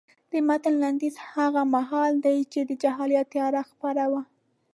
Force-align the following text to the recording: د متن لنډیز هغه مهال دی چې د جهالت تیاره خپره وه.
د 0.31 0.33
متن 0.47 0.73
لنډیز 0.83 1.15
هغه 1.33 1.61
مهال 1.75 2.13
دی 2.25 2.37
چې 2.51 2.59
د 2.69 2.71
جهالت 2.83 3.25
تیاره 3.33 3.61
خپره 3.71 4.03
وه. 4.11 4.21